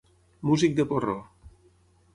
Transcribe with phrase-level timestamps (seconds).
[0.51, 1.19] Músic de porró.